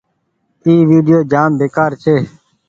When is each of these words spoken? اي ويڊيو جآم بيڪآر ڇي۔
اي 0.63 0.73
ويڊيو 0.89 1.19
جآم 1.31 1.51
بيڪآر 1.59 1.91
ڇي۔ 2.03 2.15